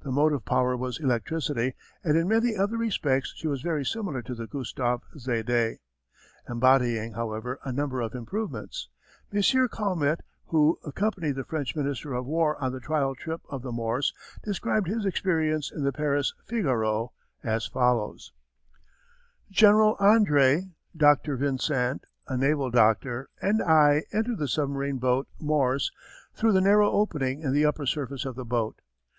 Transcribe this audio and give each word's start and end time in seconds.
The 0.00 0.10
motive 0.10 0.46
power 0.46 0.74
was 0.78 0.98
electricity 0.98 1.74
and 2.02 2.16
in 2.16 2.26
many 2.26 2.56
other 2.56 2.78
respects 2.78 3.34
she 3.36 3.46
was 3.46 3.60
very 3.60 3.84
similar 3.84 4.22
to 4.22 4.34
the 4.34 4.46
Gustave 4.46 5.00
Zédé, 5.16 5.76
embodying, 6.48 7.12
however, 7.12 7.60
a 7.64 7.70
number 7.70 8.00
of 8.00 8.14
improvements. 8.14 8.88
M. 9.30 9.42
Calmette, 9.68 10.22
who 10.46 10.78
accompanied 10.86 11.32
the 11.36 11.44
French 11.44 11.76
Minister 11.76 12.14
of 12.14 12.24
War 12.24 12.56
on 12.62 12.72
the 12.72 12.80
trial 12.80 13.14
trip 13.14 13.42
of 13.50 13.60
the 13.60 13.70
Morse, 13.70 14.14
described 14.42 14.88
his 14.88 15.04
experience 15.04 15.70
in 15.70 15.84
the 15.84 15.92
Paris 15.92 16.32
Figaro 16.46 17.12
as 17.44 17.66
follows: 17.66 18.32
General 19.50 19.96
André, 19.98 20.72
Dr. 20.96 21.36
Vincent, 21.36 22.04
a 22.26 22.38
naval 22.38 22.70
doctor, 22.70 23.28
and 23.42 23.62
I 23.62 24.04
entered 24.12 24.38
the 24.38 24.48
submarine 24.48 24.96
boat 24.96 25.28
Morse 25.38 25.92
through 26.34 26.52
the 26.52 26.62
narrow 26.62 26.90
opening 26.90 27.42
in 27.42 27.52
the 27.52 27.66
upper 27.66 27.84
surface 27.84 28.24
of 28.24 28.34
the 28.34 28.46
boat. 28.46 28.80